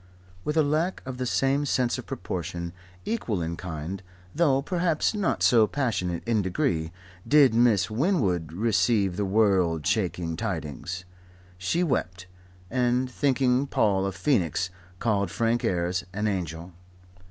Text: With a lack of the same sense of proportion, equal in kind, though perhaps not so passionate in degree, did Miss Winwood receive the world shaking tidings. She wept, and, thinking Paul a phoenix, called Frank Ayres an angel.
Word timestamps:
With 0.43 0.57
a 0.57 0.63
lack 0.63 1.03
of 1.05 1.19
the 1.19 1.27
same 1.27 1.63
sense 1.63 1.99
of 1.99 2.07
proportion, 2.07 2.73
equal 3.05 3.39
in 3.39 3.55
kind, 3.55 4.01
though 4.33 4.63
perhaps 4.63 5.13
not 5.13 5.43
so 5.43 5.67
passionate 5.67 6.27
in 6.27 6.41
degree, 6.41 6.91
did 7.27 7.53
Miss 7.53 7.91
Winwood 7.91 8.51
receive 8.51 9.15
the 9.15 9.25
world 9.25 9.85
shaking 9.85 10.35
tidings. 10.35 11.05
She 11.59 11.83
wept, 11.83 12.25
and, 12.71 13.11
thinking 13.11 13.67
Paul 13.67 14.07
a 14.07 14.11
phoenix, 14.11 14.71
called 14.97 15.29
Frank 15.29 15.63
Ayres 15.63 16.03
an 16.13 16.27
angel. 16.27 16.71